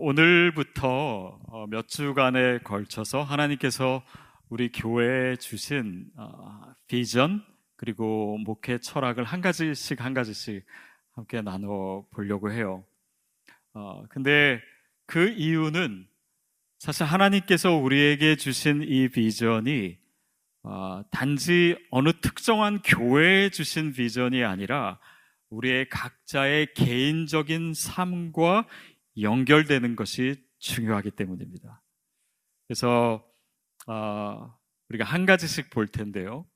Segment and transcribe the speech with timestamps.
[0.00, 4.04] 오늘부터 어, 몇 주간에 걸쳐서 하나님께서
[4.48, 7.44] 우리 교회에 주신 어, 비전
[7.76, 10.64] 그리고 목회 철학을 한 가지씩 한 가지씩
[11.14, 12.84] 함께 나눠 보려고 해요.
[13.74, 14.60] 어, 근데
[15.06, 16.06] 그 이유는
[16.78, 19.98] 사실 하나님께서 우리에게 주신 이 비전이
[20.62, 25.00] 어, 단지 어느 특정한 교회에 주신 비전이 아니라
[25.50, 28.66] 우리의 각자의 개인적인 삶과
[29.20, 31.82] 연결되는 것이 중요하기 때문입니다.
[32.66, 33.24] 그래서
[33.86, 34.54] 어,
[34.88, 36.46] 우리가 한 가지씩 볼 텐데요.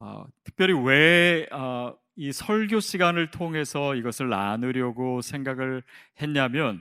[0.00, 1.96] 어, 특별히 왜이 어,
[2.32, 5.82] 설교 시간을 통해서 이것을 나누려고 생각을
[6.20, 6.80] 했냐면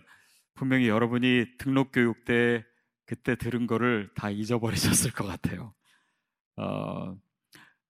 [0.54, 2.64] 분명히 여러분이 등록 교육 때
[3.06, 5.74] 그때 들은 거를 다 잊어버리셨을 것 같아요.
[6.58, 7.18] 어,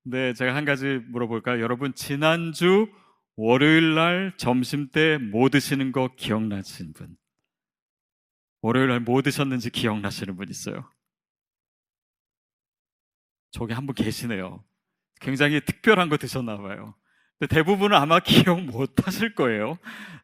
[0.03, 1.61] 근데 제가 한 가지 물어볼까요?
[1.61, 2.87] 여러분 지난주
[3.37, 7.15] 월요일 날 점심 때 뭐 드시는 거 기억나시는 분?
[8.61, 10.89] 월요일 날 뭐 드셨는지 기억나시는 분 있어요?
[13.51, 14.63] 저기 한 분 계시네요.
[15.21, 16.95] 굉장히 특별한 거 드셨나 봐요.
[17.39, 19.77] 근데 대부분은 아마 기억 못 하실 거예요.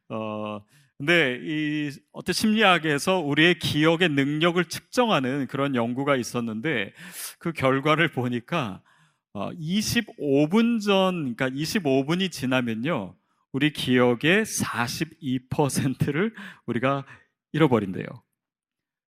[0.09, 0.59] 어,
[0.97, 6.93] 근데 이 어떤 심리학에서 우리의 기억의 능력을 측정하는 그런 연구가 있었는데
[7.39, 8.92] 그 결과를 보니까 어,
[9.33, 13.15] 25분 전, 그러니까 25분이 지나면요,
[13.51, 16.33] 우리 기억의 42%를
[16.65, 17.05] 우리가
[17.51, 18.05] 잃어버린대요.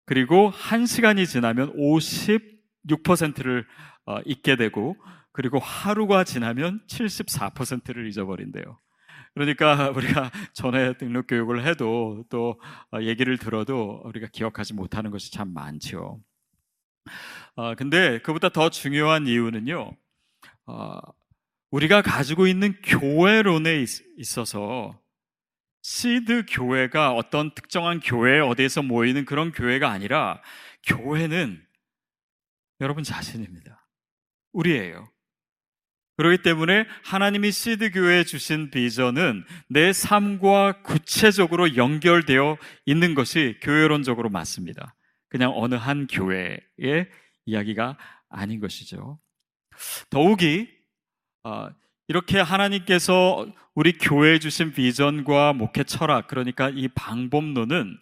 [0.06, 3.66] 그리고 1시간이 지나면 56%를
[4.06, 4.96] 어, 잊게 되고,
[5.31, 8.80] 그리고 하루가 지나면 74%를 잊어버린대요.
[9.34, 12.59] 그러니까 우리가 전에 등록 교육을 해도 또
[12.94, 16.22] 어, 얘기를 들어도 우리가 기억하지 못하는 것이 참 많죠.
[17.56, 19.96] 어, 근데 그보다 더 중요한 이유는요, 어,
[21.72, 25.00] 우리가 가지고 있는 교회론에 있, 어서
[25.82, 30.42] 시드 교회가 어떤 특정한 교회 어디에서 모이는 그런 교회가 아니라
[30.84, 31.64] 교회는
[32.81, 33.88] 여러분 자신입니다.
[34.54, 35.08] 우리예요.
[36.18, 44.96] 그렇기 때문에 하나님이 시드 교회에 주신 비전은 내 삶과 구체적으로 연결되어 있는 것이 교회론적으로 맞습니다.
[45.28, 47.09] 그냥 어느 한 교회의
[47.46, 47.98] 이야기가
[48.30, 49.20] 아닌 것이죠.
[50.09, 50.69] 더욱이
[51.44, 51.68] 어,
[52.08, 57.97] 이렇게 하나님께서 우리 교회에 주신 비전과 목회 철학, 그러니까 이 방법론은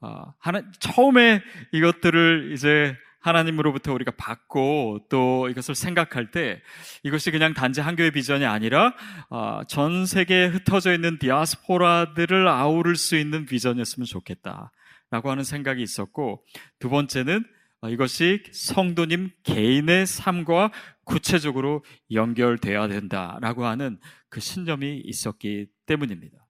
[0.00, 1.42] 어, 하나, 처음에
[1.72, 6.60] 이것들을 이제 하나님으로부터 우리가 받고 또 이것을 생각할 때
[7.02, 8.92] 이것이 그냥 단지 한 교회 비전이 아니라
[9.30, 16.44] 어, 전 세계에 흩어져 있는 디아스포라들을 아우를 수 있는 비전이었으면 좋겠다라고 하는 생각이 있었고
[16.78, 17.44] 두 번째는
[17.80, 20.70] 어, 이것이 성도님 개인의 삶과
[21.04, 23.98] 구체적으로 연결돼야 된다라고 하는
[24.28, 26.46] 그 신념이 있었기 때문입니다.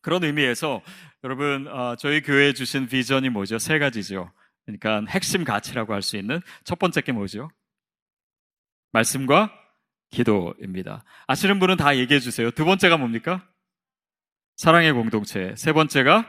[0.00, 0.82] 그런 의미에서
[1.24, 3.58] 여러분 어, 저희 교회에 주신 비전이 뭐죠?
[3.58, 4.32] 세 가지죠.
[4.64, 7.50] 그러니까 핵심 가치라고 할 수 있는 첫 번째 게 뭐죠?
[8.92, 9.52] 말씀과
[10.10, 11.04] 기도입니다.
[11.26, 12.50] 아시는 분은 다 얘기해 주세요.
[12.50, 13.46] 두 번째가 뭡니까?
[14.56, 15.54] 사랑의 공동체.
[15.56, 16.26] 세 번째가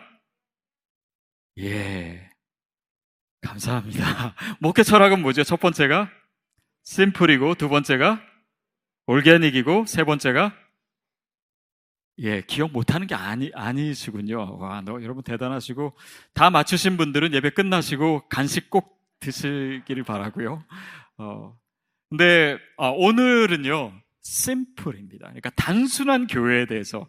[1.60, 2.30] 예.
[3.42, 4.36] 감사합니다.
[4.60, 5.44] 목회 철학은 뭐죠?
[5.44, 6.10] 첫 번째가
[6.90, 8.20] 심플이고 두 번째가
[9.06, 10.56] 올게닉이고 세 번째가
[12.18, 14.58] 예, 기억 못하는 게 아니, 아니시군요.
[14.58, 15.96] 와, 너, 여러분 대단하시고,
[16.34, 20.66] 다 맞추신 분들은 예배 끝나시고 간식 꼭 드시기를 바라고요
[21.18, 21.58] 어,
[22.10, 25.28] 근데, 아, 오늘은요, 심플입니다.
[25.28, 27.08] 그러니까 단순한 교회에 대해서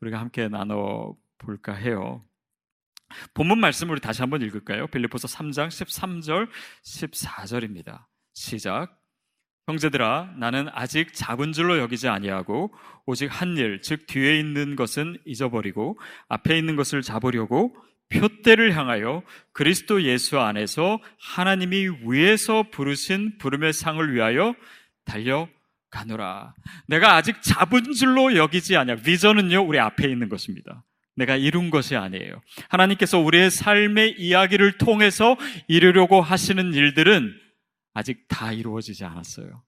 [0.00, 2.26] 우리가 함께 나눠 볼까 해요.
[3.34, 4.88] 본문 말씀을 다시 한번 읽을까요?
[4.88, 6.48] 빌리포서 3장 13절,
[6.84, 8.04] 14절입니다.
[8.34, 9.01] 시작.
[9.66, 12.72] 형제들아 나는 아직 잡은 줄로 여기지 아니하고
[13.06, 17.74] 오직 한 일 즉 뒤에 있는 것은 잊어버리고 앞에 있는 것을 잡으려고
[18.10, 24.54] 표대를 향하여 그리스도 예수 안에서 하나님이 위에서 부르신 부름의 상을 위하여
[25.04, 25.48] 달려
[25.90, 26.54] 가노라.
[26.86, 28.96] 내가 아직 잡은 줄로 여기지 아니야.
[28.96, 30.84] 비전은요 우리 앞에 있는 것입니다.
[31.16, 32.40] 내가 이룬 것이 아니에요.
[32.68, 35.36] 하나님께서 우리의 삶의 이야기를 통해서
[35.68, 37.34] 이루려고 하시는 일들은
[37.94, 39.62] 아직 다 이루어지지 않았어요.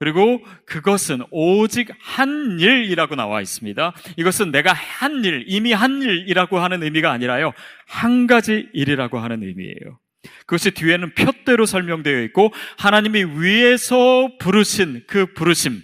[0.00, 3.94] 그리고 그것은 오직 한 일이라고 나와 있습니다.
[4.16, 7.52] 이것은 내가 한 일, 이미 한 일이라고 하는 의미가 아니라요.
[7.86, 9.98] 한 가지 일이라고 하는 의미예요.
[10.40, 15.82] 그것이 뒤에는 표대로 설명되어 있고 하나님이 위에서 부르신 그 부르심.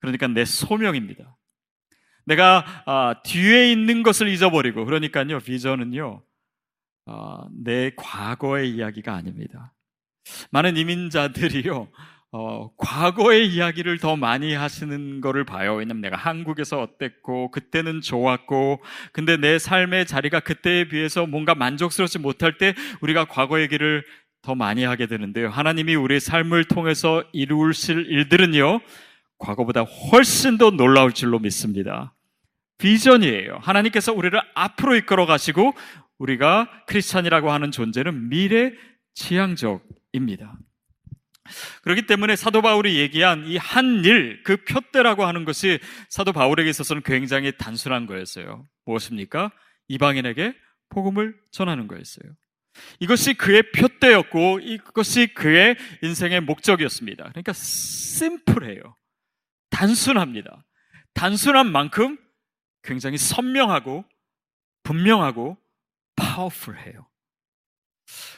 [0.00, 1.36] 그러니까 내 소명입니다.
[2.26, 5.38] 내가 아, 뒤에 있는 것을 잊어버리고 그러니까요.
[5.38, 6.22] 비전은요.
[7.06, 9.73] 아, 내 과거의 이야기가 아닙니다.
[10.50, 11.88] 많은 이민자들이요,
[12.32, 15.76] 어, 과거의 이야기를 더 많이 하시는 거를 봐요.
[15.76, 18.82] 왜냐면 내가 한국에서 어땠고, 그때는 좋았고,
[19.12, 24.04] 근데 내 삶의 자리가 그때에 비해서 뭔가 만족스럽지 못할 때 우리가 과거 얘기를
[24.42, 25.48] 더 많이 하게 되는데요.
[25.48, 28.80] 하나님이 우리의 삶을 통해서 이루실 일들은요,
[29.38, 32.14] 과거보다 훨씬 더 놀라울 줄로 믿습니다.
[32.78, 33.58] 비전이에요.
[33.62, 35.72] 하나님께서 우리를 앞으로 이끌어 가시고,
[36.18, 38.72] 우리가 크리스찬이라고 하는 존재는 미래
[39.14, 39.82] 지향적
[40.14, 40.56] 입니다.
[41.82, 45.78] 그렇기 때문에 사도 바울이 얘기한 이 한 일, 그 표대라고 하는 것이
[46.08, 48.66] 사도 바울에게 있어서는 굉장히 단순한 거였어요.
[48.86, 49.52] 무엇입니까?
[49.88, 50.54] 이방인에게
[50.88, 52.32] 복음을 전하는 거였어요.
[52.98, 57.24] 이것이 그의 표대였고 이것이 그의 인생의 목적이었습니다.
[57.30, 58.96] 그러니까 심플해요.
[59.70, 60.64] 단순합니다.
[61.12, 62.18] 단순한 만큼
[62.82, 64.04] 굉장히 선명하고
[64.82, 65.56] 분명하고
[66.16, 67.06] 파워풀해요.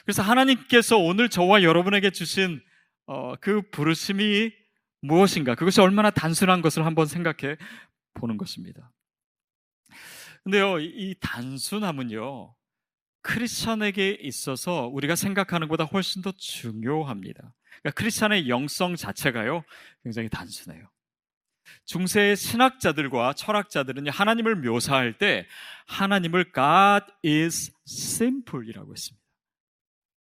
[0.03, 2.61] 그래서 하나님께서 오늘 저와 여러분에게 주신
[3.05, 4.51] 어, 그 부르심이
[5.01, 5.55] 무엇인가?
[5.55, 7.57] 그것이 얼마나 단순한 것을 한번 생각해
[8.13, 8.91] 보는 것입니다.
[10.43, 12.55] 근데요, 이 단순함은요,
[13.21, 17.53] 크리스천에게 있어서 우리가 생각하는 것보다 훨씬 더 중요합니다.
[17.81, 19.63] 그러니까 크리스천의 영성 자체가요,
[20.03, 20.89] 굉장히 단순해요.
[21.85, 25.45] 중세의 신학자들과 철학자들은 하나님을 묘사할 때
[25.87, 29.26] 하나님을 God is simple이라고 했습니다.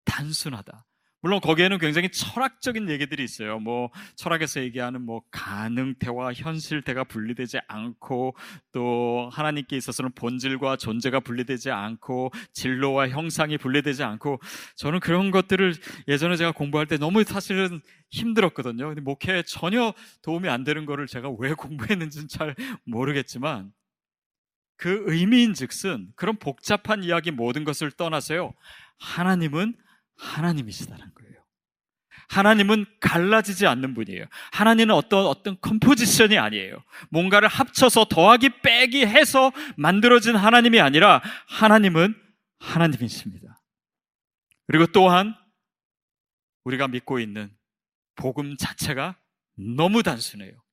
[0.05, 0.85] 단순하다.
[1.25, 3.59] 물론 거기에는 굉장히 철학적인 얘기들이 있어요.
[3.59, 8.37] 뭐 철학에서 얘기하는 뭐 가능태와 현실태가 분리되지 않고
[8.73, 14.39] 또 하나님께 있어서는 본질과 존재가 분리되지 않고 진로와 형상이 분리되지 않고
[14.77, 15.73] 저는 그런 것들을
[16.09, 17.81] 예전에 제가 공부할 때 너무 사실은
[18.11, 18.89] 힘들었거든요.
[18.89, 22.55] 근데 목회에 전혀 도움이 안 되는 거를 제가 왜 공부했는지는 잘
[22.85, 23.73] 모르겠지만
[24.77, 28.53] 그 의미인 즉슨 그런 복잡한 이야기 모든 것을 떠나서요.
[28.99, 29.75] 하나님은
[30.17, 31.35] 하나님이시다는 거예요.
[32.29, 34.27] 하나님은 갈라지지 않는 분이에요.
[34.53, 36.83] 하나님은 어떤 어떤 컴포지션이 아니에요.
[37.11, 42.15] 뭔가를 합쳐서 더하기 빼기 해서 만들어진 하나님이 아니라 하나님은
[42.59, 43.61] 하나님이십니다.
[44.67, 45.35] 그리고 또한
[46.65, 47.55] 우리가 믿고 있는
[48.17, 49.17] 복음 자체가
[49.57, 50.64] 너무 단순해요.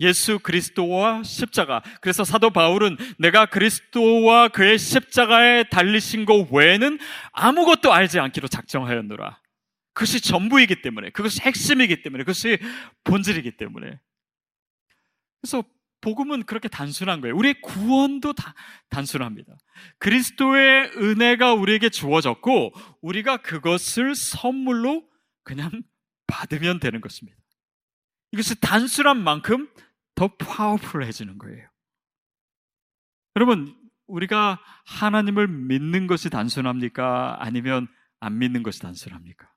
[0.00, 1.82] 예수 그리스도와 십자가.
[2.00, 6.98] 그래서 사도 바울은 내가 그리스도와 그의 십자가에 달리신 것 외에는
[7.32, 9.40] 아무것도 알지 않기로 작정하였노라.
[9.94, 12.58] 그것이 전부이기 때문에, 그것이 핵심이기 때문에, 그것이
[13.02, 13.98] 본질이기 때문에.
[15.40, 15.64] 그래서
[16.00, 17.36] 복음은 그렇게 단순한 거예요.
[17.36, 18.54] 우리의 구원도 다
[18.88, 19.52] 단순합니다.
[19.98, 25.04] 그리스도의 은혜가 우리에게 주어졌고, 우리가 그것을 선물로
[25.42, 25.82] 그냥
[26.28, 27.36] 받으면 되는 것입니다.
[28.30, 29.68] 이것이 단순한 만큼
[30.18, 31.68] 더 파워풀해지는 거예요.
[33.36, 33.72] 여러분,
[34.08, 37.36] 우리가 하나님을 믿는 것이 단순합니까?
[37.38, 37.86] 아니면
[38.18, 39.48] 안 믿는 것이 단순합니까?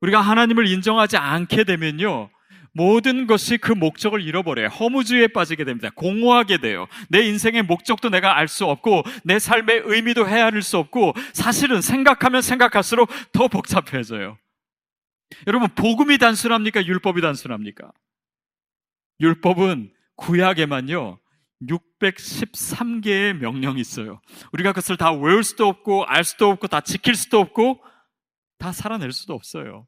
[0.00, 2.28] 우리가 하나님을 인정하지 않게 되면요.
[2.72, 4.66] 모든 것이 그 목적을 잃어버려요.
[4.66, 5.90] 허무주의에 빠지게 됩니다.
[5.94, 6.88] 공허하게 돼요.
[7.08, 12.42] 내 인생의 목적도 내가 알 수 없고, 내 삶의 의미도 헤아릴 수 없고, 사실은 생각하면
[12.42, 14.38] 생각할수록 더 복잡해져요.
[15.46, 16.84] 여러분, 복음이 단순합니까?
[16.84, 17.92] 율법이 단순합니까?
[19.22, 21.18] 율법은 구약에만요,
[21.62, 24.20] 613개의 명령이 있어요.
[24.52, 27.82] 우리가 그것을 다 외울 수도 없고, 알 수도 없고, 다 지킬 수도 없고,
[28.58, 29.86] 다 살아낼 수도 없어요.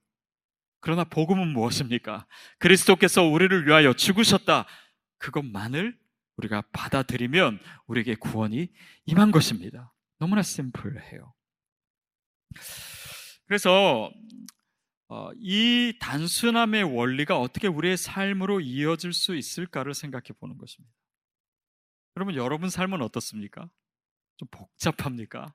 [0.80, 2.26] 그러나 복음은 무엇입니까?
[2.58, 4.66] 그리스도께서 우리를 위하여 죽으셨다.
[5.18, 5.98] 그것만을
[6.36, 8.68] 우리가 받아들이면 우리에게 구원이
[9.06, 9.92] 임한 것입니다.
[10.18, 11.32] 너무나 심플해요.
[13.46, 14.10] 그래서 어,
[15.36, 20.94] 이 단순함의 원리가 어떻게 우리의 삶으로 이어질 수 있을까를 생각해 보는 것입니다.
[22.16, 23.68] 여러분, 여러분 삶은 어떻습니까?
[24.36, 25.54] 좀 복잡합니까?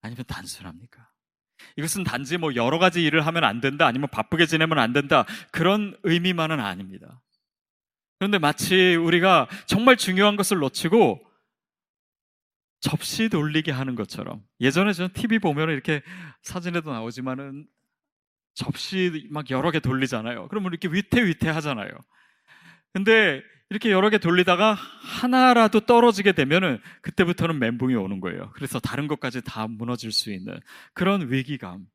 [0.00, 1.10] 아니면 단순합니까?
[1.76, 5.98] 이것은 단지 뭐 여러 가지 일을 하면 안 된다, 아니면 바쁘게 지내면 안 된다, 그런
[6.04, 7.20] 의미만은 아닙니다.
[8.18, 11.24] 그런데 마치 우리가 정말 중요한 것을 놓치고
[12.80, 16.02] 접시 돌리게 하는 것처럼 예전에 저는 TV 보면 이렇게
[16.42, 17.66] 사진에도 나오지만은
[18.58, 20.48] 접시 막 여러 개 돌리잖아요.
[20.48, 21.90] 그러면 이렇게 위태위태 하잖아요.
[22.92, 28.50] 근데 이렇게 여러 개 돌리다가 하나라도 떨어지게 되면은 그때부터는 멘붕이 오는 거예요.
[28.54, 30.58] 그래서 다른 것까지 다 무너질 수 있는
[30.92, 31.86] 그런 위기감.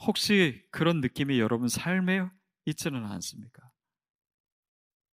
[0.00, 2.26] 혹시 그런 느낌이 여러분 삶에
[2.66, 3.62] 있지는 않습니까?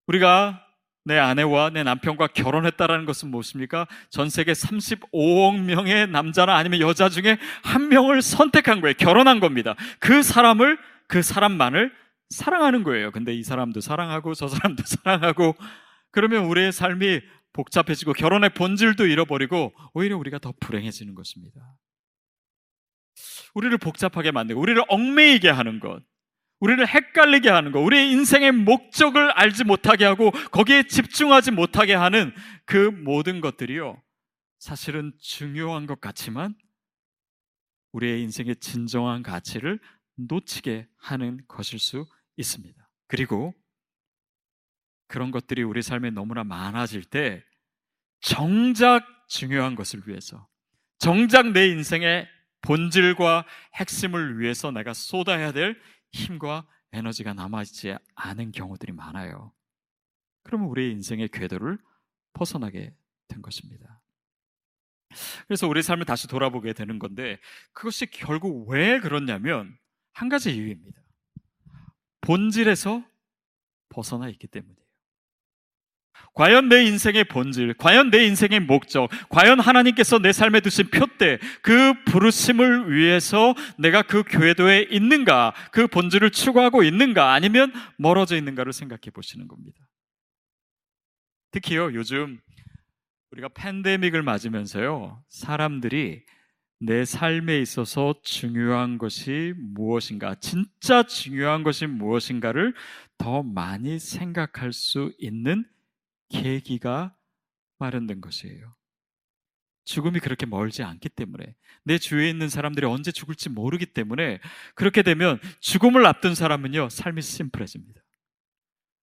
[0.07, 0.65] 우리가
[1.05, 3.87] 내 아내와 내 남편과 결혼했다라는 것은 무엇입니까?
[4.09, 8.95] 전 세계 35억 명의 남자나 아니면 여자 중에 한 명을 선택한 거예요.
[8.95, 9.75] 결혼한 겁니다.
[9.99, 11.93] 그 사람을, 그 사람만을
[12.31, 13.13] 사랑하는 거예요.
[13.13, 15.55] 근데 이 사람도 사랑하고 저 사람도 사랑하고
[16.11, 17.21] 그러면 우리의 삶이
[17.53, 21.61] 복잡해지고 결혼의 본질도 잃어버리고 오히려 우리가 더 불행해지는 것입니다.
[23.55, 26.03] 우리를 복잡하게 만들고 우리를 얽매이게 하는 것.
[26.65, 32.89] 우리를 헷갈리게 하는 거, 우리의 인생의 목적을 알지 못하게 하고 거기에 집중하지 못하게 하는 그
[32.89, 34.03] 모든 것들이요.
[34.61, 36.55] 사실은 중요한 것 같지만
[37.93, 39.79] 우리의 인생의 진정한 가치를
[40.17, 42.07] 놓치게 하는 것일 수
[42.39, 42.91] 있습니다.
[43.09, 43.53] 그리고
[45.07, 47.45] 그런 것들이 우리 삶에 너무나 많아질 때
[48.21, 50.49] 정작 중요한 것을 위해서,
[50.99, 52.27] 정작 내 인생의
[52.63, 53.45] 본질과
[53.75, 55.79] 핵심을 위해서 내가 쏟아야 될
[56.15, 59.53] 힘과 에너지가 남아있지 않은 경우들이 많아요.
[60.45, 61.79] 그러면 우리의 인생의 궤도를
[62.33, 62.95] 벗어나게
[63.29, 64.01] 된 것입니다.
[65.47, 67.39] 그래서 우리 삶을 다시 돌아보게 되는 건데
[67.73, 69.77] 그것이 결국 왜 그렇냐면
[70.13, 71.03] 한 가지 이유입니다.
[72.21, 73.05] 본질에서
[73.89, 74.84] 벗어나 있기 때문이에요.
[76.35, 81.95] 과연 내 인생의 본질, 과연 내 인생의 목적, 과연 하나님께서 내 삶에 두신 표대, 그
[82.05, 89.47] 부르심을 위해서 내가 그 궤도에 있는가, 그 본질을 추구하고 있는가, 아니면 멀어져 있는가를 생각해 보시는
[89.47, 89.79] 겁니다.
[91.53, 92.41] 특히요, 요즘
[93.31, 96.25] 우리가 팬데믹을 맞으면서요, 사람들이
[96.81, 102.75] 내 삶에 있어서 중요한 것이 무엇인가, 진짜 중요한 것이 무엇인가를
[103.19, 105.65] 더 많이 생각할 수 있는
[106.43, 107.17] 계기가
[107.79, 108.75] 마련된 것이에요.
[109.85, 114.41] 죽음이 그렇게 멀지 않기 때문에 내 주위에 있는 사람들이 언제 죽을지 모르기 때문에
[114.75, 118.01] 그렇게 되면 죽음을 앞둔 사람은요 삶이 심플해집니다.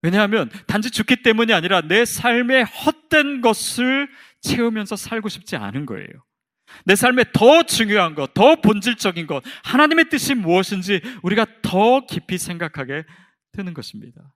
[0.03, 4.09] 왜냐하면 단지 죽기 때문이 아니라 내 삶의 헛된 것을
[4.41, 6.09] 채우면서 살고 싶지 않은 거예요.
[6.87, 13.05] 내 삶에 더 중요한 것, 더 본질적인 것, 하나님의 뜻이 무엇인지 우리가 더 깊이 생각하게
[13.53, 14.35] 되는 것입니다.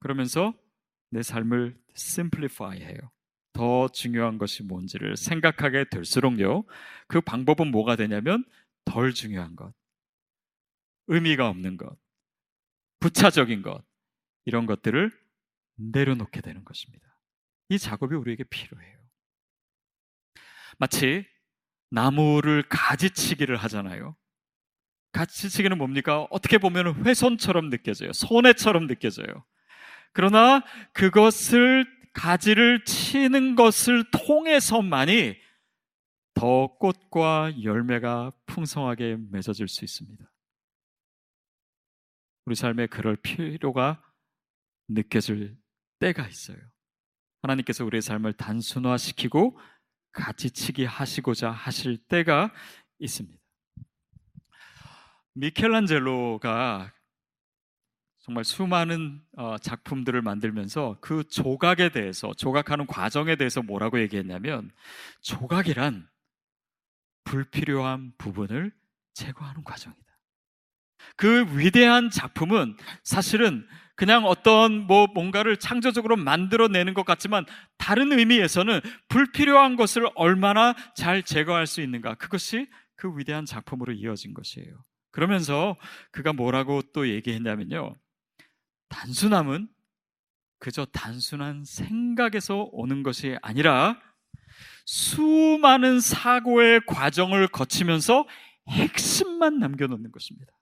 [0.00, 0.54] 그러면서
[1.12, 2.96] 내 삶을 심플리파이 해요.
[3.52, 6.64] 더 중요한 것이 뭔지를 생각하게 될수록요.
[7.06, 8.44] 그 방법은 뭐가 되냐면
[8.86, 9.74] 덜 중요한 것,
[11.08, 11.98] 의미가 없는 것,
[13.00, 13.84] 부차적인 것,
[14.46, 15.12] 이런 것들을
[15.76, 17.06] 내려놓게 되는 것입니다.
[17.68, 18.98] 이 작업이 우리에게 필요해요.
[20.78, 21.26] 마치
[21.90, 24.16] 나무를 가지치기를 하잖아요.
[25.12, 26.26] 가지치기는 뭡니까?
[26.30, 28.14] 어떻게 보면 훼손처럼 느껴져요.
[28.14, 29.44] 손해처럼 느껴져요.
[30.12, 35.36] 그러나 그것을 가지를 치는 것을 통해서만이
[36.34, 40.24] 더 꽃과 열매가 풍성하게 맺어질 수 있습니다.
[42.44, 44.02] 우리 삶에 그럴 필요가
[44.88, 45.56] 느껴질
[46.00, 46.58] 때가 있어요.
[47.42, 49.58] 하나님께서 우리의 삶을 단순화시키고
[50.12, 52.52] 가지치기 하시고자 하실 때가
[52.98, 53.38] 있습니다.
[55.34, 56.92] 미켈란젤로가
[58.22, 64.70] 정말 수많은 어, 작품들을 만들면서 그 조각에 대해서, 조각하는 과정에 대해서 뭐라고 얘기했냐면,
[65.22, 66.08] 조각이란
[67.24, 68.72] 불필요한 부분을
[69.14, 70.00] 제거하는 과정이다.
[71.16, 77.44] 그 위대한 작품은 사실은 그냥 어떤 뭐 뭔가를 창조적으로 만들어내는 것 같지만
[77.76, 82.14] 다른 의미에서는 불필요한 것을 얼마나 잘 제거할 수 있는가.
[82.14, 84.82] 그것이 그 위대한 작품으로 이어진 것이에요.
[85.10, 85.76] 그러면서
[86.10, 87.96] 그가 뭐라고 또 얘기했냐면요.
[88.92, 89.68] 단순함은
[90.58, 93.98] 그저 단순한 생각에서 오는 것이 아니라
[94.84, 98.26] 수많은 사고의 과정을 거치면서
[98.68, 100.52] 핵심만 남겨놓는 것입니다.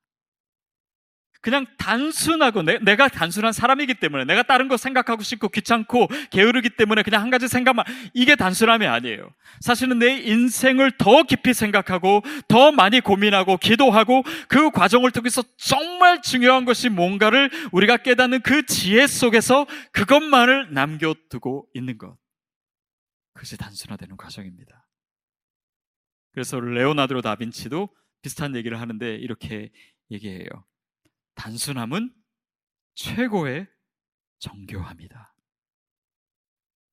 [1.41, 7.03] 그냥 단순하고 내, 가 단순한 사람이기 때문에 내가 다른 거 생각하고 싶고 귀찮고 게으르기 때문에
[7.03, 9.33] 그냥 한 가지 생각만 이게 단순함이 아니에요.
[9.61, 16.67] 사실은 내 인생을 더 깊이 생각하고 더 많이 고민하고 기도하고 그 과정을 통해서 정말 중요한
[16.67, 22.19] 것이 뭔가를 우리가 깨닫는 그 지혜 속에서 그것만을 남겨두고 있는 것.
[23.33, 24.87] 그것이 단순화되는 과정입니다.
[26.33, 27.89] 그래서 레오나드로 다빈치도
[28.23, 29.71] 비슷한 얘기를 하는데 이렇게
[30.11, 30.47] 얘기해요.
[31.35, 32.15] 단순함은
[32.95, 33.67] 최고의
[34.39, 35.35] 정교함이다.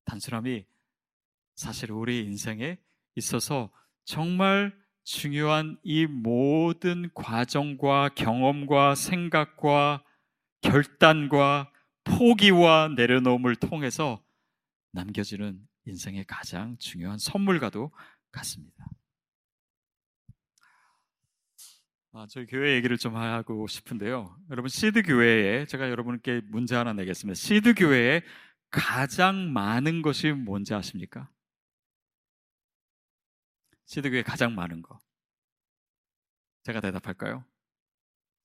[0.04, 0.64] 단순함이
[1.54, 2.78] 사실 우리 인생에
[3.16, 3.70] 있어서
[4.04, 10.04] 정말 중요한 이 모든 과정과 경험과 생각과
[10.60, 11.72] 결단과
[12.04, 14.22] 포기와 내려놓음을 통해서
[14.92, 17.90] 남겨지는 인생의 가장 중요한 선물과도
[18.30, 18.86] 같습니다.
[22.20, 24.36] 아, 저희 교회 얘기를 좀 하고 싶은데요.
[24.50, 27.36] 여러분 시드 교회에 제가 여러분께 문제 하나 내겠습니다.
[27.36, 28.22] 시드 교회에
[28.70, 31.30] 가장 많은 것이 뭔지 아십니까?
[33.86, 34.98] 시드 교회 가장 많은 거.
[36.64, 37.44] 제가 대답할까요?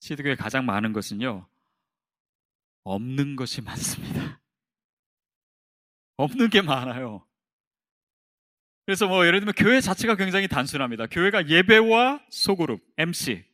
[0.01, 1.49] 시드 교회 가장 많은 것은요.
[2.83, 4.39] 없는 것이 많습니다.
[6.17, 7.25] 없는 게 많아요.
[8.85, 11.07] 그래서 뭐 예를 들면 교회 자체가 굉장히 단순합니다.
[11.07, 13.51] 교회가 예배와 소그룹, MC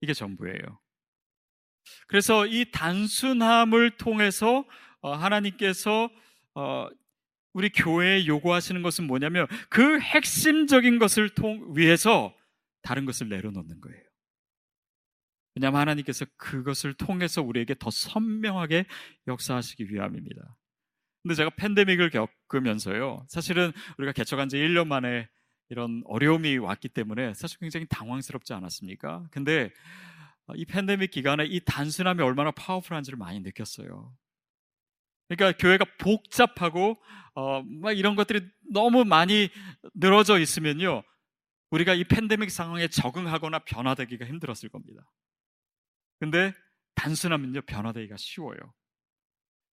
[0.00, 0.80] 이게 전부예요.
[2.06, 4.64] 그래서 이 단순함을 통해서
[5.00, 6.10] 어, 하나님께서
[6.54, 6.88] 어,
[7.52, 12.34] 우리 교회에 요구하시는 것은 뭐냐면 그 핵심적인 것을 통 위해서
[12.82, 14.02] 다른 것을 내려놓는 거예요.
[15.54, 18.84] 왜냐하면 하나님께서 그것을 통해서 우리에게 더 선명하게
[19.26, 20.56] 역사하시기 위함입니다.
[21.22, 23.24] 근데 제가 팬데믹을 겪으면서요.
[23.28, 25.28] 사실은 우리가 개척한 지 1년 만에
[25.68, 29.26] 이런 어려움이 왔기 때문에 사실 굉장히 당황스럽지 않았습니까?
[29.30, 29.70] 근데
[30.54, 34.14] 이 팬데믹 기간에 이 단순함이 얼마나 파워풀한지를 많이 느꼈어요.
[35.28, 36.96] 그러니까 교회가 복잡하고
[37.34, 38.40] 어, 막 이런 것들이
[38.72, 39.48] 너무 많이
[39.94, 41.02] 늘어져 있으면요.
[41.70, 45.02] 우리가 이 팬데믹 상황에 적응하거나 변화되기가 힘들었을 겁니다.
[46.20, 46.54] 근데
[46.94, 48.56] 단순하면요, 변화되기가 쉬워요.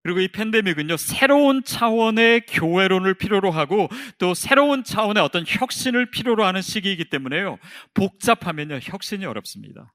[0.08, 6.62] 그리고 이 팬데믹은요, 새로운 차원의 교회론을 필요로 하고 또 새로운 차원의 어떤 혁신을 필요로 하는
[6.62, 7.58] 시기이기 때문에요,
[7.92, 9.92] 복잡하면요, 혁신이 어렵습니다.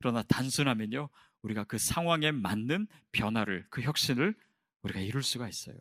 [0.00, 1.08] 그러나 단순하면요,
[1.42, 4.34] 우리가 그 상황에 맞는 변화를, 그 혁신을
[4.82, 5.76] 우리가 이룰 수가 있어요.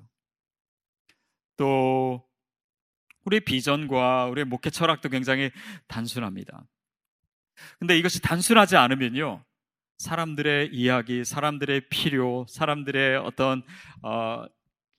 [1.58, 2.24] 또,
[3.26, 5.50] 우리 비전과 우리의 목회 철학도 굉장히
[5.88, 6.68] 단순합니다.
[7.80, 9.44] 근데 이것이 단순하지 않으면요.
[10.04, 13.64] 사람들의 이야기, 사람들의 필요, 사람들의 어떤
[14.02, 14.44] 어,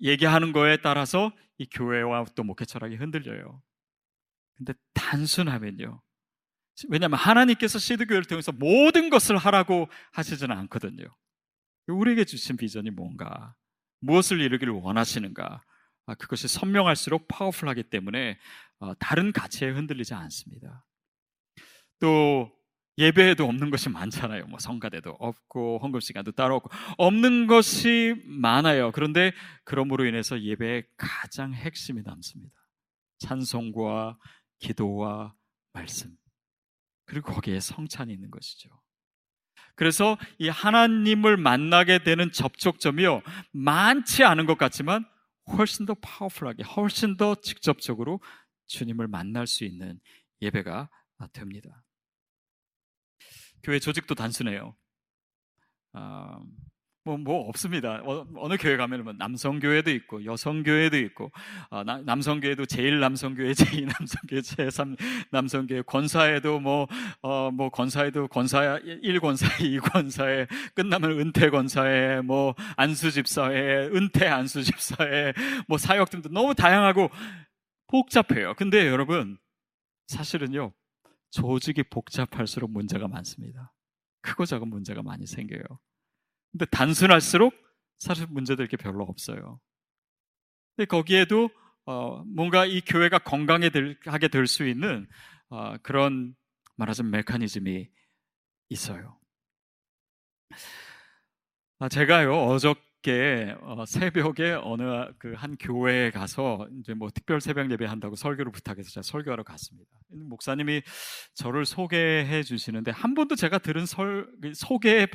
[0.00, 3.62] 얘기하는 거에 따라서 이 교회와 또 목회 철학이 흔들려요.
[4.56, 6.00] 근데 단순하면요.
[6.88, 11.04] 왜냐하면 하나님께서 시드교회를 통해서 모든 것을 하라고 하시지는 않거든요.
[11.87, 13.54] 우리에게 주신 비전이 뭔가,
[14.00, 15.62] 무엇을 이루기를 원하시는가,
[16.06, 18.38] 아, 그것이 선명할수록 파워풀하기 때문에
[18.80, 20.87] 어, 다른 가치에 흔들리지 않습니다.
[22.00, 22.53] 또
[22.99, 24.47] 예배에도 없는 것이 많잖아요.
[24.47, 28.93] 뭐 성가대도 없고 헌금 시간도 따로 없고 없는 것이 많아요.
[28.93, 29.33] 그런데
[29.65, 32.55] 그러므로 인해서 예배의 가장 핵심이 남습니다.
[33.19, 34.19] 찬송과
[34.59, 35.35] 기도와
[35.73, 36.17] 말씀.
[37.07, 38.71] 그리고 거기에 성찬이 있는 것이죠.
[39.77, 43.23] 그래서 이 하나님을 만나게 되는 접촉점이요.
[43.52, 45.04] 많지 않은 것 같지만
[45.49, 48.21] 훨씬 더 파워풀하게, 훨씬 더 직접적으로
[48.67, 50.00] 주님을 만날 수 있는
[50.41, 50.89] 예배가
[51.33, 51.83] 됩니다.
[53.65, 54.77] 교회 조직도 단순해요.
[55.95, 56.39] 아,
[57.07, 58.00] 뭐, 뭐 없습니다.
[58.03, 61.31] 어, 느 교회 가면 뭐 남성교회도 있고, 여성교회도 있고,
[61.69, 63.53] 어, 나, 남성교회도 제1남성교회,
[63.87, 64.41] 제2남성교회,
[65.31, 66.89] 제3남성교회, 권사에도 뭐,
[67.21, 69.47] 어, 뭐, 권사에도 권사, 1권사,
[69.81, 75.35] 2권사에, 끝나면 은퇴권사에, 뭐, 안수집사에, 은퇴 안수집사에,
[75.69, 77.11] 뭐, 사역 등도 너무 다양하고
[77.89, 78.55] 복잡해요.
[78.55, 79.37] 근데 여러분,
[80.07, 80.73] 사실은요,
[81.34, 83.73] 조직이 복잡할수록 문제가 많습니다.
[84.23, 85.64] 크고 작은 문제가 많이 생겨요.
[86.52, 87.52] 근데 단순할수록
[87.99, 89.60] 사실 문제될 게 별로 없어요.
[90.76, 91.50] 근데 거기에도
[91.86, 95.08] 어, 뭔가 이 교회가 건강하게 될 수 있는
[95.49, 96.36] 어, 그런
[96.76, 97.88] 말하자면 메커니즘이
[98.68, 99.18] 있어요.
[101.80, 104.82] 아, 제가요 어저 늦 게 어, 새벽에 어느
[105.19, 109.90] 그 한 교회에 가서 이제 뭐 특별 새벽 예배 한다고 설교를 부탁해서 제가 설교하러 갔습니다.
[110.08, 110.82] 목사님이
[111.34, 115.06] 저를 소개해 주시는데 한 번도 제가 들은 설그 소개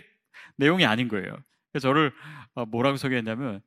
[0.58, 1.36] 내용이 아닌 거예요.
[1.72, 2.14] 그래서 저를
[2.56, 3.62] 어, 뭐라고 소개했냐면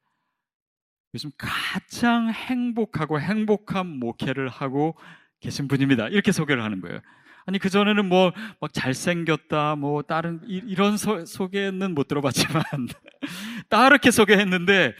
[1.14, 4.96] 요즘 가장 행복하고 행복한 목회를 하고
[5.40, 6.08] 계신 분입니다.
[6.08, 7.00] 이렇게 소개를 하는 거예요.
[7.44, 12.62] 아니 그 전에는 뭐 막 잘생겼다 뭐 다른 이, 런 소개는 못 들어봤지만
[13.72, 14.94] 따르게 소개했는데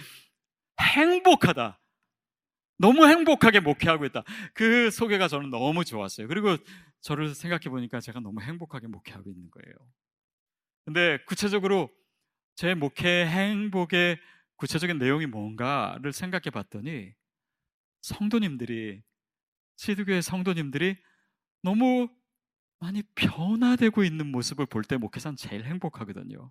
[0.81, 1.79] 행복하다.
[2.79, 4.25] 너무 행복하게 목회하고 있다.
[4.55, 6.27] 그 소개가 저는 너무 좋았어요.
[6.27, 6.57] 그리고
[7.03, 9.75] 저를 생각해 보니까 제가 너무 행복하게 목회하고 있는 거예요.
[10.87, 11.91] 근데 구체적으로
[12.57, 14.19] 제 목회 행복의
[14.57, 17.13] 구체적인 내용이 뭔가를 생각해 봤더니
[18.01, 19.03] 성도님들이
[19.77, 20.97] 시드교회 성도님들이
[21.63, 22.09] 너무
[22.81, 26.51] 많이 변화되고 있는 모습을 볼 때 목회자는 제일 행복하거든요.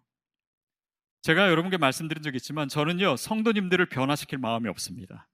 [1.21, 5.27] 제가 여러분께 말씀드린 적 있지만 저는요 성도님들을 변화시킬 마음이 없습니다.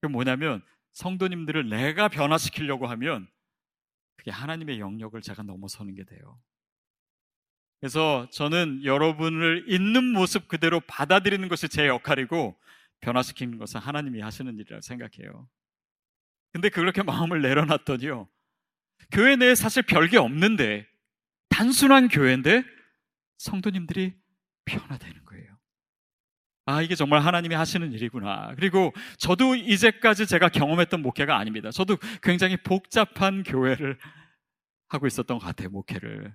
[0.00, 0.62] 그 뭐냐면
[0.92, 3.28] 성도님들을 내가 변화시키려고 하면
[4.16, 6.40] 그게 하나님의 영역을 제가 넘어서는 게 돼요.
[7.80, 12.58] 그래서 저는 여러분을 있는 모습 그대로 받아들이는 것이 제 역할이고
[13.00, 15.48] 변화시키는 것은 하나님이 하시는 일이라고 생각해요.
[16.52, 18.28] 근데 그렇게 마음을 내려놨더니요.
[19.12, 20.86] 교회 내에 사실 별게 없는데
[21.48, 22.64] 단순한 교회인데
[23.38, 24.14] 성도님들이
[24.64, 25.58] 변화되는 거예요.
[26.66, 28.54] 아, 이게 정말 하나님이 하시는 일이구나.
[28.54, 31.70] 그리고 저도 이제까지 제가 경험했던 목회가 아닙니다.
[31.70, 33.98] 저도 굉장히 복잡한 교회를
[34.88, 36.34] 하고 있었던 것 같아요, 목회를.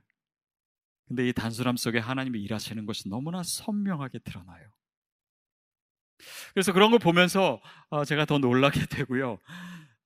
[1.07, 4.67] 근데 이 단순함 속에 하나님이 일하시는 것이 너무나 선명하게 드러나요.
[6.53, 9.37] 그래서 그런 걸 보면서 어, 제가 더 놀라게 되고요.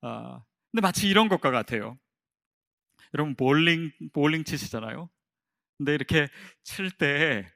[0.01, 1.97] 아, 근데 마치 이런 것과 같아요.
[3.13, 5.09] 여러분 볼링 볼링 치시잖아요.
[5.77, 6.27] 근데 이렇게
[6.63, 7.49] 칠 때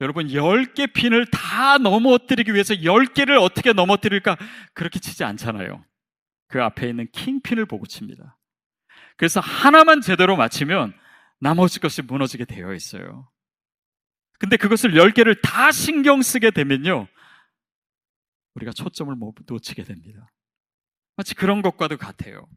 [0.00, 4.36] 여러분 10개 핀을 다 넘어뜨리기 위해서 10개를 어떻게 넘어뜨릴까
[4.74, 5.84] 그렇게 치지 않잖아요.
[6.46, 8.38] 그 앞에 있는 킹핀을 보고 칩니다.
[9.16, 10.94] 그래서 하나만 제대로 맞히면
[11.40, 13.28] 나머지 것이 무너지게 되어 있어요.
[14.38, 17.08] 근데 그것을 10개를 다 신경 쓰게 되면요.
[18.54, 20.30] 우리가 초점을 못 놓치게 됩니다.
[21.16, 22.48] 마치 그런 것과도 같아요.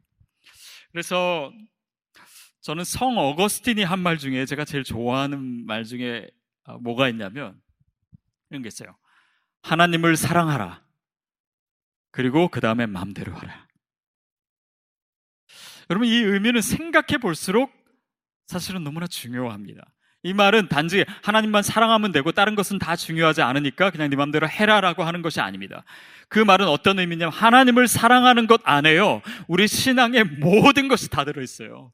[0.92, 1.52] 그래서
[2.60, 6.41] 저는 성 어거스틴이 한 말 중에 제가 제일 좋아하는 말 중에 아,
[6.80, 7.60] 뭐가 있냐면
[8.50, 8.96] 이런 게 있어요.
[9.62, 10.82] 하나님을 사랑하라.
[12.10, 13.66] 그리고 그 다음에 마음대로 하라.
[15.90, 17.72] 여러분 이 의미는 생각해 볼수록
[18.46, 19.84] 사실은 너무나 중요합니다.
[20.24, 25.02] 이 말은 단지 하나님만 사랑하면 되고 다른 것은 다 중요하지 않으니까 그냥 네 마음대로 해라라고
[25.02, 25.84] 하는 것이 아닙니다.
[26.28, 29.20] 그 말은 어떤 의미냐면 하나님을 사랑하는 것 안에요.
[29.48, 31.92] 우리 신앙의 모든 것이 다 들어 있어요.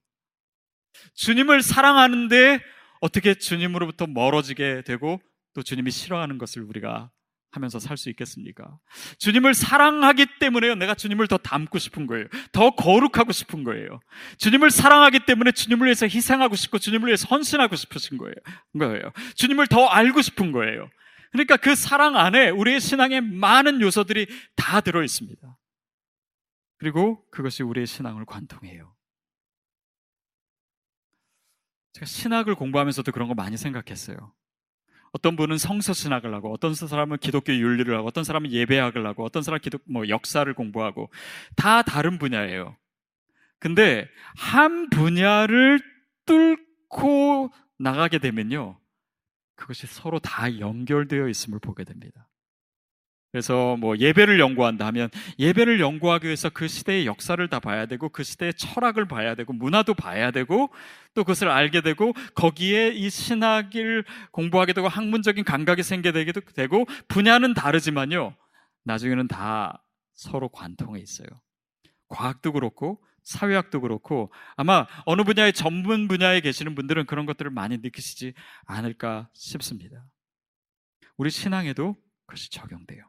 [1.15, 2.61] 주님을 사랑하는데
[3.01, 5.21] 어떻게 주님으로부터 멀어지게 되고
[5.55, 7.11] 또 주님이 싫어하는 것을 우리가
[7.51, 8.79] 하면서 살 수 있겠습니까?
[9.19, 12.27] 주님을 사랑하기 때문에 내가 주님을 더 닮고 싶은 거예요.
[12.53, 14.01] 더 거룩하고 싶은 거예요.
[14.37, 18.35] 주님을 사랑하기 때문에 주님을 위해서 희생하고 싶고 주님을 위해서 헌신하고 싶으신 거예요.
[18.79, 19.13] 거예요.
[19.35, 20.91] 주님을 더 알고 싶은 거예요.
[21.33, 25.59] 그러니까 그 사랑 안에 우리의 신앙에 많은 요소들이 다 들어 있습니다.
[26.79, 28.95] 그리고 그것이 우리의 신앙을 관통해요.
[31.99, 34.17] 제가 신학을 공부하면서도 그런 거 많이 생각했어요.
[35.11, 39.43] 어떤 분은 성서 신학을 하고, 어떤 사람은 기독교 윤리를 하고, 어떤 사람은 예배학을 하고, 어떤
[39.43, 41.11] 사람은 기독 뭐 역사를 공부하고
[41.57, 42.77] 다 다른 분야예요.
[43.59, 45.81] 근데 한 분야를
[46.27, 48.79] 뚫고 나가게 되면요.
[49.57, 52.28] 그것이 서로 다 연결되어 있음을 보게 됩니다.
[53.31, 58.23] 그래서 뭐 예배를 연구한다 하면 예배를 연구하기 위해서 그 시대의 역사를 다 봐야 되고 그
[58.25, 60.71] 시대의 철학을 봐야 되고 문화도 봐야 되고
[61.15, 68.35] 또 그것을 알게 되고 거기에 이 신학을 공부하게 되고 학문적인 감각이 생기게 되고 분야는 다르지만요.
[68.85, 71.29] 나중에는 다 서로 관통해 있어요.
[72.09, 78.33] 과학도 그렇고 사회학도 그렇고 아마 어느 분야의 전문 분야에 계시는 분들은 그런 것들을 많이 느끼시지
[78.65, 80.03] 않을까 싶습니다.
[81.19, 83.05] 우리 신앙에도 그것이 적용돼요.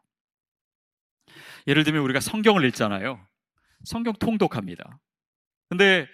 [1.68, 3.20] 예를 들면 우리가 성경을 읽잖아요.
[3.84, 5.00] 성경 통독합니다.
[5.70, 6.08] 근데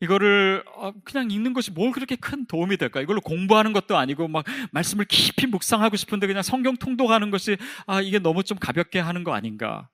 [0.00, 3.00] 이거를 어, 그냥 읽는 것이 뭘 그렇게 큰 도움이 될까?
[3.00, 8.18] 이걸로 공부하는 것도 아니고 막 말씀을 깊이 묵상하고 싶은데 그냥 성경 통독하는 것이 아 이게
[8.20, 9.88] 너무 좀 가볍게 하는 거 아닌가?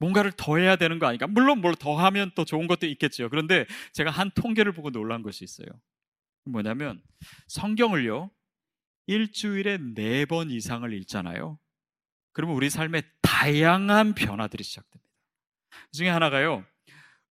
[0.00, 1.26] 뭔가를 더 해야 되는 거 아닌가?
[1.26, 3.28] 물론 뭘 더 하면 또 좋은 것도 있겠죠.
[3.30, 5.66] 그런데 제가 한 통계를 보고 놀란 것이 있어요.
[6.44, 7.00] 뭐냐면
[7.48, 8.30] 성경을요
[9.06, 11.58] 일주일에 네 번 이상을 읽잖아요.
[12.34, 15.10] 그러면 우리 삶에 다양한 변화들이 시작됩니다.
[15.70, 16.64] 그 중에 하나가요,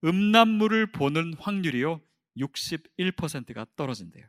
[0.04, 2.02] 음란물을 보는 확률이요,
[2.38, 4.26] 61%가 떨어진대요.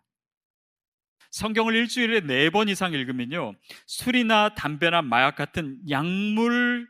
[1.30, 3.54] 성경을 일주일에 네 번 이상 읽으면요,
[3.86, 6.86] 술이나 담배나 마약 같은 약물을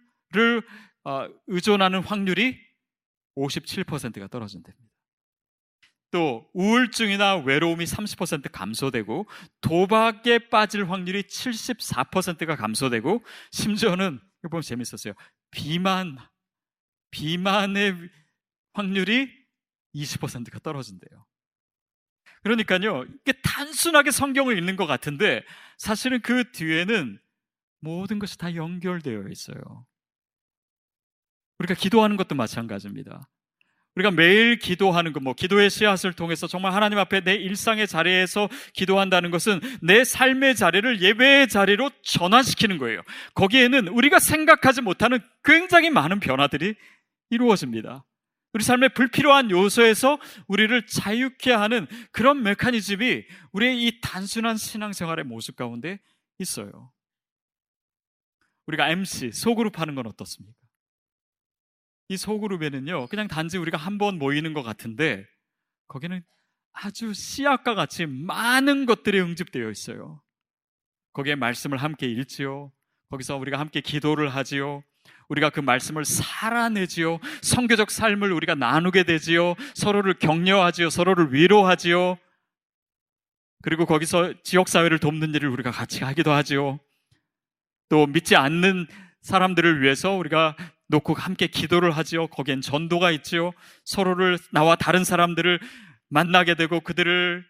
[1.04, 2.58] 어, 의존하는 확률이
[3.36, 4.93] 57%가 떨어진답니다.
[6.14, 9.26] 또 우울증이나 외로움이 30% 감소되고
[9.60, 15.14] 도박에 빠질 확률이 74%가 감소되고 심지어는 이거 보면 재밌었어요.
[15.50, 16.16] 비만
[17.10, 17.96] 비만의
[18.74, 19.28] 확률이
[19.96, 21.26] 20%가 떨어진대요.
[22.44, 25.42] 그러니까요, 이게 단순하게 성경을 읽는 것 같은데
[25.78, 27.20] 사실은 그 뒤에는
[27.80, 29.84] 모든 것이 다 연결되어 있어요.
[31.58, 33.28] 우리가 기도하는 것도 마찬가지입니다.
[33.96, 39.30] 우리가 매일 기도하는 것, 뭐, 기도의 씨앗을 통해서 정말 하나님 앞에 내 일상의 자리에서 기도한다는
[39.30, 43.02] 것은 내 삶의 자리를 예배의 자리로 전환시키는 거예요.
[43.34, 46.74] 거기에는 우리가 생각하지 못하는 굉장히 많은 변화들이
[47.30, 48.04] 이루어집니다.
[48.52, 55.98] 우리 삶의 불필요한 요소에서 우리를 자유케 하는 그런 메커니즘이 우리의 이 단순한 신앙생활의 모습 가운데
[56.38, 56.92] 있어요.
[58.66, 60.63] 우리가 MC, 소그룹 하는 건 어떻습니까?
[62.08, 65.26] 이 소그룹에는요, 그냥 단지 우리가 한 번 모이는 것 같은데,
[65.88, 66.22] 거기는
[66.72, 70.20] 아주 씨앗과 같이 많은 것들이 응집되어 있어요.
[71.12, 72.72] 거기에 말씀을 함께 읽지요.
[73.10, 74.82] 거기서 우리가 함께 기도를 하지요.
[75.28, 77.20] 우리가 그 말씀을 살아내지요.
[77.42, 79.54] 성교적 삶을 우리가 나누게 되지요.
[79.74, 80.90] 서로를 격려하지요.
[80.90, 82.18] 서로를 위로하지요.
[83.62, 86.80] 그리고 거기서 지역사회를 돕는 일을 우리가 같이 하기도 하지요.
[87.88, 88.86] 또 믿지 않는
[89.22, 90.56] 사람들을 위해서 우리가
[90.88, 92.26] 놓고 함께 기도를 하지요.
[92.28, 93.52] 거기엔 전도가 있지요.
[93.84, 95.60] 서로를 나와 다른 사람들을
[96.08, 97.44] 만나게 되고 그들을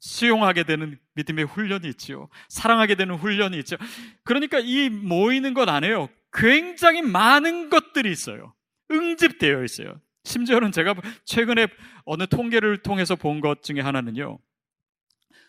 [0.00, 2.28] 수용하게 되는 믿음의 훈련이 있지요.
[2.48, 3.76] 사랑하게 되는 훈련이 있죠.
[4.24, 6.08] 그러니까 이 모이는 것 안에요.
[6.32, 8.54] 굉장히 많은 것들이 있어요.
[8.90, 10.00] 응집되어 있어요.
[10.24, 11.66] 심지어는 제가 최근에
[12.04, 14.38] 어느 통계를 통해서 본 것 중에 하나는요.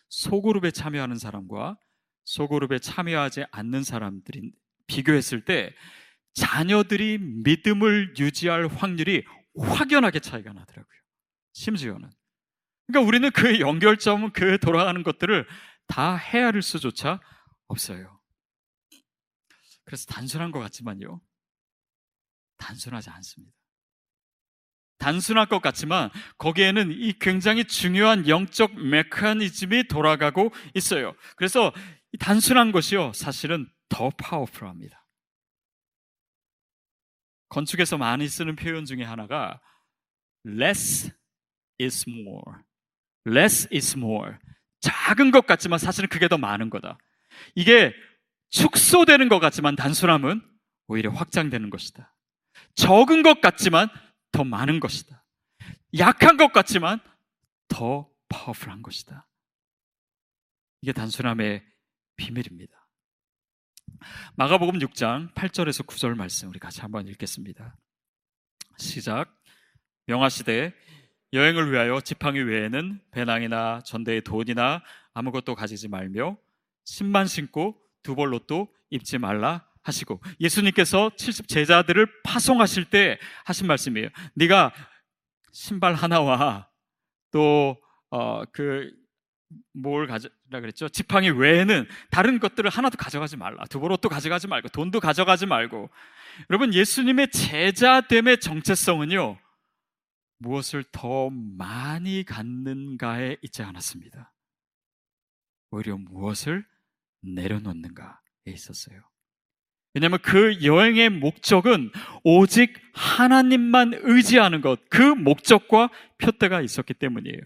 [0.10, 1.77] 소그룹에 참여하는 사람과
[2.25, 4.51] 소그룹에 참여하지 않는 사람들이
[4.88, 5.73] 비교했을 때
[6.33, 9.23] 자녀들이 믿음을 유지할 확률이
[9.59, 10.99] 확연하게 차이가 나더라고요.
[11.53, 12.09] 심지어는.
[12.87, 15.47] 그러니까 우리는 그 연결점은 그 돌아가는 것들을
[15.87, 17.19] 다 헤아릴 수조차
[17.67, 18.19] 없어요.
[19.83, 21.21] 그래서 단순한 것 같지만요.
[22.57, 23.53] 단순하지 않습니다.
[24.99, 31.15] 단순할 것 같지만 거기에는 이 굉장히 중요한 영적 메커니즘이 돌아가고 있어요.
[31.35, 31.73] 그래서
[32.19, 33.11] 단순한 것이요.
[33.13, 35.00] 사실은 더 파워풀합니다.
[37.51, 39.61] 건축에서 많이 쓰는 표현 중에 하나가
[40.47, 41.11] less
[41.79, 42.63] is more.
[43.27, 44.37] less is more.
[44.79, 46.97] 작은 것 같지만 사실은 그게 더 많은 거다.
[47.53, 47.93] 이게
[48.49, 50.41] 축소되는 것 같지만 단순함은
[50.87, 52.15] 오히려 확장되는 것이다.
[52.75, 53.89] 적은 것 같지만
[54.31, 55.23] 더 많은 것이다.
[55.97, 56.99] 약한 것 같지만
[57.67, 59.27] 더 파워풀한 것이다.
[60.81, 61.65] 이게 단순함의
[62.15, 62.80] 비밀입니다.
[64.35, 67.75] 마가복음 6장 8절에서 9절 말씀 우리 같이 한번 읽겠습니다.
[68.77, 69.35] 시작.
[70.07, 70.73] 명하시되
[71.33, 74.83] 여행을 위하여 지팡이 외에는 배낭이나 전대의 돈이나
[75.13, 76.37] 아무것도 가지지 말며
[76.83, 84.09] 신만 신고 두 벌로도 입지 말라 하시고 예수님께서 70 제자들을 파송하실 때 하신 말씀이에요.
[84.33, 84.73] 네가
[85.51, 86.67] 신발 하나와
[87.31, 89.00] 또그
[89.73, 90.89] 뭘 가져라 그랬죠?
[90.89, 93.63] 지팡이 외에는 다른 것들을 하나도 가져가지 말라.
[93.65, 95.89] 두보로도 가져가지 말고 돈도 가져가지 말고.
[96.49, 99.37] 여러분 예수님의 제자됨의 정체성은요.
[100.39, 104.33] 무엇을 더 많이 갖는가에 있지 않았습니다.
[105.69, 106.65] 오히려 무엇을
[107.21, 108.15] 내려놓는가에
[108.47, 109.01] 있었어요.
[109.93, 111.91] 왜냐하면 그 여행의 목적은
[112.23, 117.41] 오직 하나님만 의지하는 것, 그 목적과 표대가 있었기 때문이에요.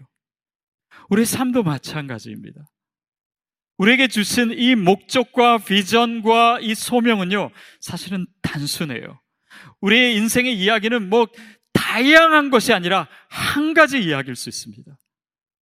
[1.08, 2.60] 우리 삶도 마찬가지입니다.
[3.78, 9.20] 우리에게 주신 이 목적과 비전과 이 소명은요, 사실은 단순해요.
[9.80, 11.28] 우리의 인생의 이야기는 뭐
[11.72, 14.96] 다양한 것이 아니라 한 가지 이야기일 수 있습니다.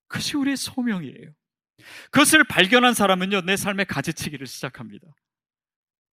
[0.07, 1.31] 그것이 우리의 소명이에요.
[2.11, 5.05] 그것을 발견한 사람은요, 내 삶의 가지치기를 시작합니다.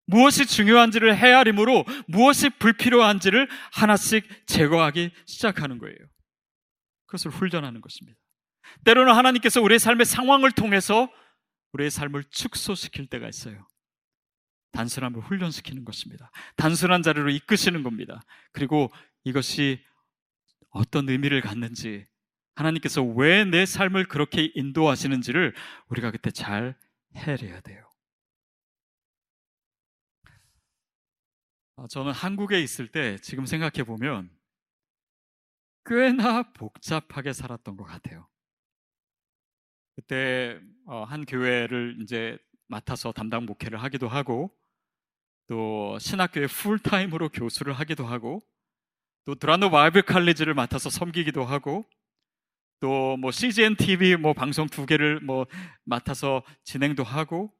[0.05, 5.97] 무엇이 중요한지를 헤아림으로 무엇이 불필요한지를 하나씩 제거하기 시작하는 거예요.
[7.05, 8.19] 그것을 훈련하는 것입니다.
[8.84, 11.10] 때로는 하나님께서 우리의 삶의 상황을 통해서
[11.73, 13.67] 우리의 삶을 축소시킬 때가 있어요.
[14.71, 16.32] 단순함을 훈련시키는 것입니다.
[16.55, 18.21] 단순한 자리로 이끄시는 겁니다.
[18.51, 18.91] 그리고
[19.23, 19.84] 이것이
[20.69, 22.05] 어떤 의미를 갖는지,
[22.55, 25.55] 하나님께서 왜 내 삶을 그렇게 인도하시는지를
[25.88, 26.75] 우리가 그때 잘
[27.15, 27.89] 헤아려야 돼요.
[31.77, 34.29] 아, 저는 한국에 있을 때 지금 생각해 보면
[35.86, 38.27] 꽤나 복잡하게 살았던 것 같아요.
[39.99, 44.49] 그때 어, 한 교회를 이제 맡아서 담당 목회를 하기도 하고
[45.47, 48.41] 또 신학교에 풀타임으로 교수를 하기도 하고
[49.25, 51.85] 또 드라노 바이블 칼리지를 맡아서 섬기기도 하고
[52.79, 55.45] 또 뭐 CGN TV 뭐 방송 두 개를 뭐
[55.83, 57.53] 맡아서 진행도 하고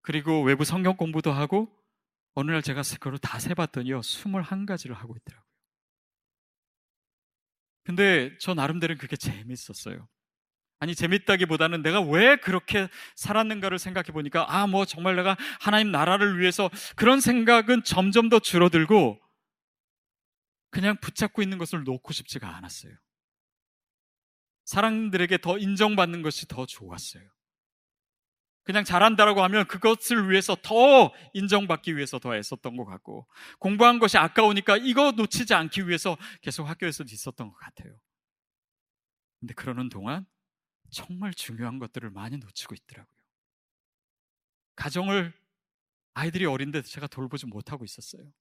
[0.00, 1.68] 그리고 외부 성경 공부도 하고
[2.34, 5.44] 어느 날 제가 그걸 다 세봤더니요 21가지를 하고 있더라고요.
[7.84, 10.08] 근데 저 나름대로는 그게 재밌었어요.
[10.84, 16.68] 아니 재밌다기보다는 내가 왜 그렇게 살았는가를 생각해 보니까 아 뭐 정말 내가 하나님 나라를 위해서
[16.94, 19.18] 그런 생각은 점점 더 줄어들고
[20.68, 22.92] 그냥 붙잡고 있는 것을 놓고 싶지가 않았어요.
[24.66, 27.22] 사람들에게 더 인정받는 것이 더 좋았어요.
[28.62, 33.26] 그냥 잘한다라고 하면 그것을 위해서 더 인정받기 위해서 더 애썼던 것 같고
[33.58, 37.94] 공부한 것이 아까우니까 이거 놓치지 않기 위해서 계속 학교에서 있었던 것 같아요.
[39.40, 40.26] 근데 그러는 동안
[40.94, 43.14] 정말 중요한 것들을 많이 놓치고 있더라고요.
[44.76, 45.32] 가정을
[46.14, 48.32] 아이들이 어린데 제가 돌보지 못하고 있었어요.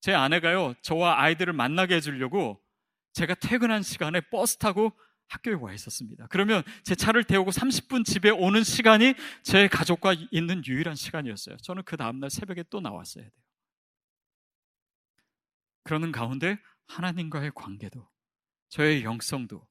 [0.00, 2.62] 제 아내가요, 저와 아이들을 만나게 해주려고
[3.12, 4.92] 제가 퇴근한 시간에 버스 타고
[5.28, 6.26] 학교에 와 있었습니다.
[6.28, 11.56] 그러면 제 차를 태우고 30분 집에 오는 시간이 제 가족과 있는 유일한 시간이었어요.
[11.56, 13.32] 저는 그 다음날 새벽에 또 나왔어야 돼요.
[15.82, 18.08] 그러는 가운데 하나님과의 관계도,
[18.68, 19.66] 저의 영성도,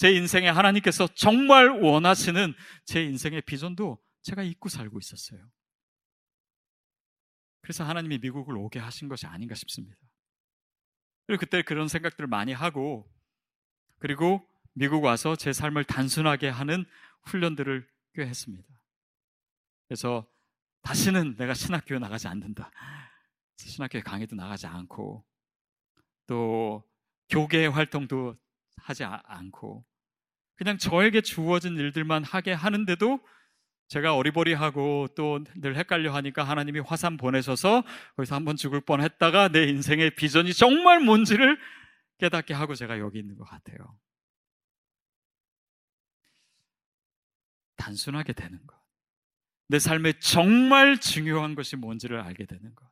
[0.00, 2.54] 제 인생에 하나님께서 정말 원하시는
[2.86, 5.46] 제 인생의 비전도 제가 잊고 살고 있었어요.
[7.60, 9.98] 그래서 하나님이 미국을 오게 하신 것이 아닌가 싶습니다.
[11.26, 13.12] 그리고 그때 그런 생각들을 많이 하고,
[13.98, 16.86] 그리고 미국 와서 제 삶을 단순하게 하는
[17.24, 18.66] 훈련들을 꽤 했습니다.
[19.86, 20.26] 그래서
[20.80, 22.70] 다시는 내가 신학교에 나가지 않는다.
[23.58, 25.26] 신학교에 강의도 나가지 않고,
[26.26, 26.88] 또
[27.28, 28.38] 교계 활동도
[28.78, 29.89] 하지 않고,
[30.60, 33.18] 그냥 저에게 주어진 일들만 하게 하는데도
[33.88, 37.82] 제가 어리버리하고 또 늘 헷갈려 하니까 하나님이 화산 보내셔서
[38.16, 41.58] 거기서 한 번 죽을 뻔 했다가 내 인생의 비전이 정말 뭔지를
[42.18, 43.78] 깨닫게 하고 제가 여기 있는 것 같아요.
[47.76, 48.78] 단순하게 되는 것.
[49.68, 52.89] 내 삶에 정말 중요한 것이 뭔지를 알게 되는 것.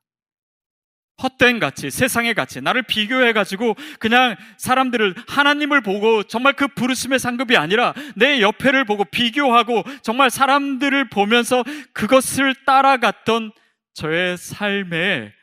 [1.22, 7.92] 헛된 가치, 세상의 가치, 나를 비교해가지고 그냥 사람들을, 하나님을 보고 정말 그 부르심의 상급이 아니라
[8.16, 13.52] 내 옆에를 보고 비교하고 정말 사람들을 보면서 그것을 따라갔던
[13.94, 15.35] 저의 삶에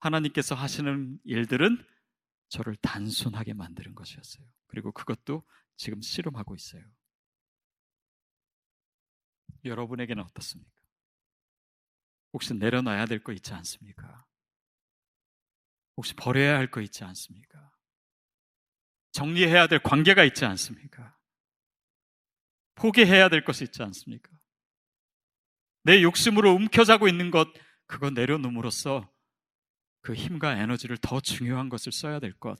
[0.00, 1.84] 하나님께서 하시는 일들은
[2.48, 4.44] 저를 단순하게 만드는 것이었어요.
[4.66, 5.44] 그리고 그것도
[5.76, 6.82] 지금 씨름하고 있어요.
[9.64, 10.72] 여러분에게는 어떻습니까?
[12.32, 14.24] 혹시 내려놔야 될 거 있지 않습니까?
[16.00, 17.70] 혹시 버려야 할 거 있지 않습니까?
[19.12, 21.14] 정리해야 될 관계가 있지 않습니까?
[22.74, 24.30] 포기해야 될 것이 있지 않습니까?
[25.82, 27.48] 내 욕심으로 움켜자고 있는 것,
[27.86, 29.12] 그거 내려놓음으로써
[30.00, 32.58] 그 힘과 에너지를 더 중요한 것을 써야 될 것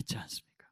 [0.00, 0.68] 있지 않습니까?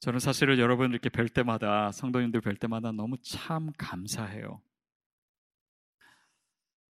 [0.00, 4.60] 저는 사실은 여러분 이렇게 뵐 때마다, 성도님들 뵐 때마다 너무 참 감사해요.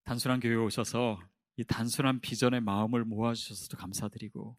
[0.03, 1.21] 단순한 교회 오셔서
[1.57, 4.57] 이 단순한 비전의 마음을 모아주셔서도 감사드리고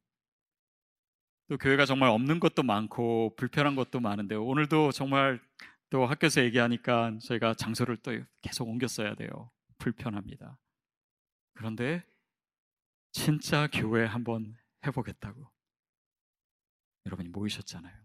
[1.49, 5.39] 또 교회가 정말 없는 것도 많고 불편한 것도 많은데 오늘도 정말
[5.89, 9.51] 또 학교에서 얘기하니까 저희가 장소를 또 계속 옮겼어야 돼요.
[9.77, 10.59] 불편합니다.
[11.53, 12.03] 그런데
[13.11, 15.49] 진짜 교회 한번 해보겠다고
[17.05, 17.95] 여러분이 모이셨잖아요.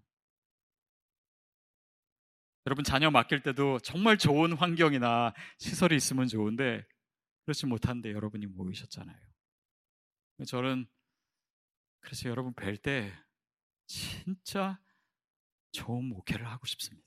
[2.67, 6.87] 여러분 자녀 맡길 때도 정말 좋은 환경이나 시설이 있으면 좋은데
[7.45, 9.19] 그렇지 못한데 여러분이 모이셨잖아요.
[10.47, 10.87] 저는
[12.01, 13.13] 그래서 여러분 뵐 때
[13.87, 14.81] 진짜
[15.73, 17.07] 좋은 목회를 하고 싶습니다.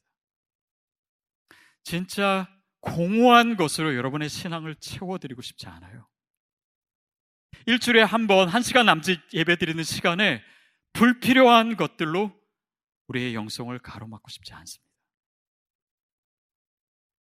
[1.83, 2.47] 진짜
[2.79, 6.07] 공허한 것으로 여러분의 신앙을 채워드리고 싶지 않아요.
[7.67, 10.43] 일주일에 한 번, 한 시간 남짓 예배 드리는 시간에
[10.93, 12.31] 불필요한 것들로
[13.07, 14.93] 우리의 영성을 가로막고 싶지 않습니다.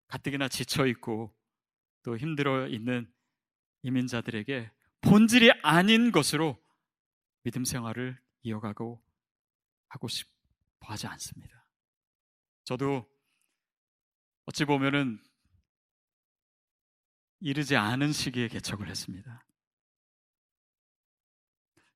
[0.08, 1.36] 가뜩이나 지쳐있고
[2.04, 3.12] 또 힘들어 있는
[3.82, 6.62] 이민자들에게 본질이 아닌 것으로
[7.44, 9.04] 믿음 생활을 이어가고
[9.90, 10.30] 하고 싶어
[10.82, 11.68] 하지 않습니다.
[12.64, 13.10] 저도
[14.46, 15.22] 어찌 보면은
[17.40, 19.46] 이르지 않은 시기에 개척을 했습니다.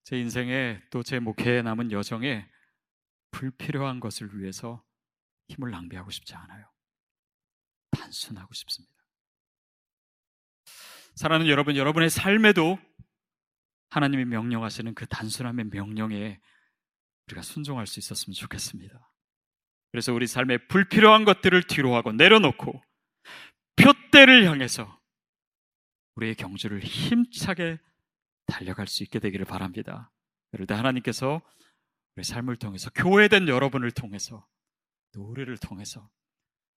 [0.04, 2.50] 제 인생에 또 제 목회에 남은 여정에
[3.32, 4.84] 불필요한 것을 위해서
[5.50, 6.70] 힘을 낭비하고 싶지 않아요.
[7.92, 8.97] 단순하고 싶습니다.
[11.18, 12.78] 사랑하는 여러분, 여러분의 삶에도
[13.90, 16.40] 하나님이 명령하시는 그 단순함의 명령에
[17.26, 19.12] 우리가 순종할 수 있었으면 좋겠습니다.
[19.92, 22.84] 그래서 우리 삶에 불필요한 것들을 뒤로하고 내려놓고
[23.78, 25.02] 표대를 향해서
[26.18, 27.80] 우리의 경주를 힘차게
[28.46, 30.12] 달려갈 수 있게 되기를 바랍니다.
[30.52, 31.42] 그럴 때 하나님께서
[32.16, 34.48] 우리 삶을 통해서 교회된 여러분을 통해서
[35.14, 36.12] 노래를 통해서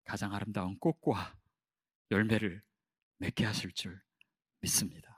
[0.06, 1.36] 가장 아름다운 꽃과
[2.12, 2.64] 열매를
[3.18, 4.02] 맺게 하실 줄
[4.62, 5.09] 믿습니다.